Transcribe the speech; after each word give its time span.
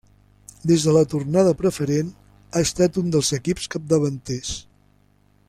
Des 0.69 0.85
de 0.85 0.95
la 0.95 1.03
tornada 1.11 1.51
a 1.55 1.57
Preferent 1.59 2.09
ha 2.55 2.65
estat 2.69 2.99
un 3.03 3.15
dels 3.17 3.31
equips 3.41 3.71
capdavanters. 3.77 4.57